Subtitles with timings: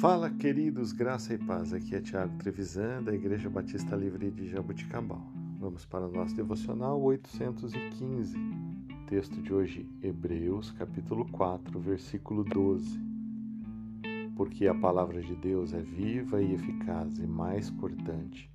[0.00, 1.72] Fala, queridos, graça e paz.
[1.72, 5.26] Aqui é Tiago Trevisan, da Igreja Batista Livre de Jabuticabal.
[5.58, 8.38] Vamos para o nosso devocional 815.
[9.08, 13.00] Texto de hoje, Hebreus, capítulo 4, versículo 12.
[14.36, 18.48] Porque a palavra de Deus é viva e eficaz e mais cortante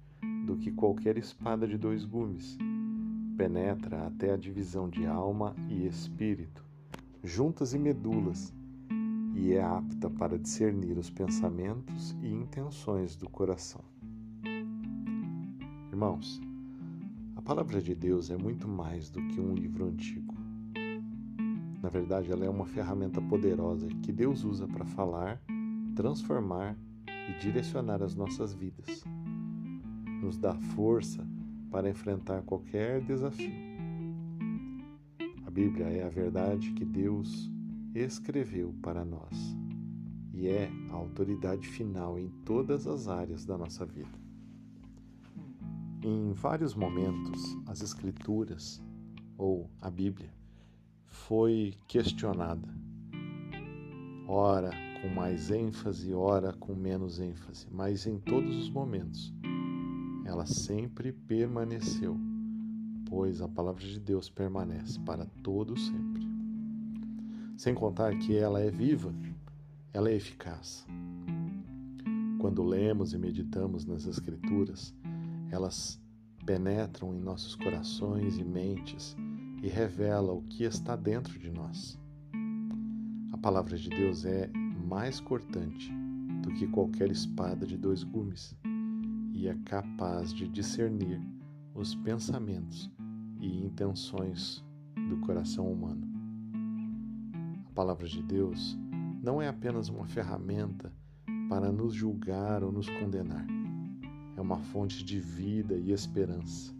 [0.45, 2.57] do que qualquer espada de dois gumes.
[3.35, 6.63] Penetra até a divisão de alma e espírito,
[7.21, 8.53] juntas e medulas
[9.33, 13.81] e é apta para discernir os pensamentos e intenções do coração.
[15.91, 16.41] Irmãos,
[17.35, 20.35] a palavra de Deus é muito mais do que um livro antigo.
[21.81, 25.41] Na verdade, ela é uma ferramenta poderosa que Deus usa para falar,
[25.95, 29.03] transformar e direcionar as nossas vidas.
[30.21, 31.27] Nos dá força
[31.69, 33.51] para enfrentar qualquer desafio.
[35.45, 37.52] A Bíblia é a verdade que Deus
[37.95, 39.55] escreveu para nós
[40.33, 44.23] e é a autoridade final em todas as áreas da nossa vida.
[46.01, 48.83] Em vários momentos, as Escrituras
[49.37, 50.33] ou a Bíblia
[51.05, 52.67] foi questionada,
[54.27, 59.33] ora com mais ênfase, ora com menos ênfase, mas em todos os momentos
[60.25, 62.17] ela sempre permaneceu,
[63.07, 66.32] pois a palavra de Deus permanece para todo sempre.
[67.63, 69.15] Sem contar que ela é viva,
[69.93, 70.85] ela é eficaz.
[72.37, 74.93] Quando lemos e meditamos nas Escrituras,
[75.49, 75.97] elas
[76.45, 79.15] penetram em nossos corações e mentes
[79.61, 81.97] e revelam o que está dentro de nós.
[83.31, 84.49] A palavra de Deus é
[84.85, 85.89] mais cortante
[86.41, 88.53] do que qualquer espada de dois gumes
[89.31, 91.21] e é capaz de discernir
[91.73, 92.91] os pensamentos
[93.39, 94.61] e intenções
[95.07, 96.12] do coração humano.
[97.73, 98.77] Palavra de Deus
[99.23, 100.93] não é apenas uma ferramenta
[101.49, 103.47] para nos julgar ou nos condenar.
[104.37, 106.71] É uma fonte de vida e esperança.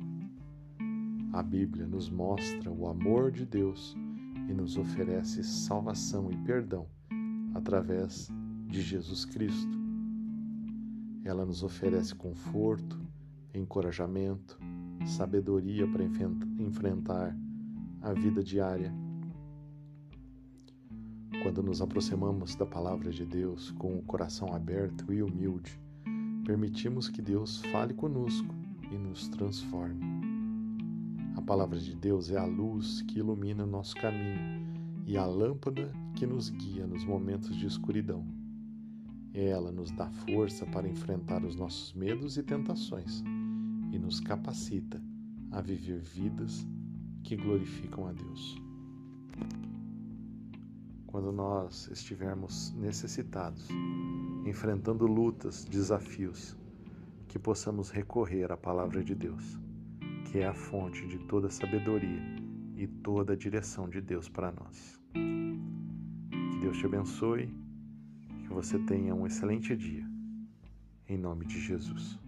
[1.31, 3.95] A Bíblia nos mostra o amor de Deus
[4.47, 6.85] e nos oferece salvação e perdão
[7.55, 8.29] através
[8.67, 9.79] de Jesus Cristo.
[11.23, 13.01] Ela nos oferece conforto,
[13.51, 14.59] encorajamento,
[15.07, 17.35] sabedoria para enfrentar
[17.99, 18.93] a vida diária
[21.41, 25.79] quando nos aproximamos da palavra de Deus com o coração aberto e humilde,
[26.45, 28.53] permitimos que Deus fale conosco
[28.91, 30.03] e nos transforme.
[31.35, 34.73] A palavra de Deus é a luz que ilumina o nosso caminho
[35.05, 38.25] e a lâmpada que nos guia nos momentos de escuridão.
[39.33, 43.23] Ela nos dá força para enfrentar os nossos medos e tentações
[43.91, 45.01] e nos capacita
[45.51, 46.67] a viver vidas
[47.23, 48.61] que glorificam a Deus
[51.13, 53.69] quando nós estivermos necessitados,
[54.47, 56.57] enfrentando lutas, desafios,
[57.27, 59.59] que possamos recorrer à palavra de Deus,
[60.25, 62.19] que é a fonte de toda sabedoria
[62.75, 64.99] e toda a direção de Deus para nós.
[65.13, 67.47] Que Deus te abençoe,
[68.39, 70.09] que você tenha um excelente dia.
[71.07, 72.22] Em nome de Jesus.